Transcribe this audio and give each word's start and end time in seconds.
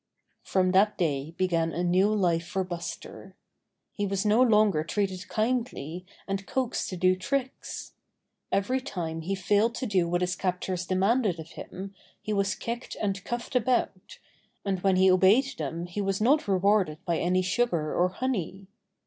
From 0.41 0.71
that 0.71 0.97
day 0.97 1.35
began 1.37 1.73
a 1.73 1.83
new 1.83 2.11
life 2.11 2.47
for 2.47 2.63
Buster. 2.63 3.35
He 3.93 4.07
was 4.07 4.25
no 4.25 4.41
longer 4.41 4.83
treated 4.83 5.27
kindly 5.27 6.07
and 6.27 6.47
coaxed 6.47 6.89
to 6.89 6.97
do 6.97 7.15
tricks. 7.15 7.93
Every 8.51 8.81
time 8.81 9.21
he 9.21 9.35
failed 9.35 9.75
to 9.75 9.85
do 9.85 10.07
what 10.07 10.21
his 10.21 10.35
captors 10.35 10.87
demanded 10.87 11.39
of 11.39 11.51
him 11.51 11.93
he 12.19 12.33
was 12.33 12.55
kicked 12.55 12.97
and 12.99 13.23
cuffed 13.23 13.55
about, 13.55 14.17
and 14.65 14.81
when 14.81 14.95
he 14.95 15.11
obeyed 15.11 15.53
them 15.59 15.85
he 15.85 16.01
was 16.01 16.19
not 16.19 16.47
rewarded 16.47 16.97
by 17.05 17.19
any 17.19 17.43
sugar 17.43 17.93
or 17.95 18.09
honey. 18.09 18.65